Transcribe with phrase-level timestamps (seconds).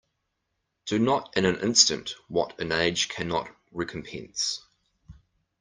[0.87, 4.65] Do not in an instant what an age cannot recompense.